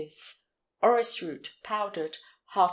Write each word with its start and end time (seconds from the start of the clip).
Orris 0.81 1.21
root, 1.21 1.51
powdered 1.61 2.13
½ 2.55 2.55
lb. 2.55 2.59